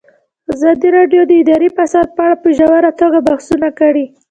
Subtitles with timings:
[0.53, 4.05] ازادي راډیو د اداري فساد په اړه په ژوره توګه بحثونه کړي.